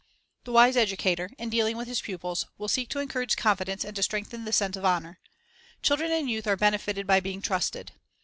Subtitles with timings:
[0.45, 2.99] The wise educator, in dealing with his pupils, will The Sense of Honor seek to
[3.01, 5.19] encourage confidence and to strengthen the sense of honor.
[5.83, 7.91] Children and youth are benefited by being trusted.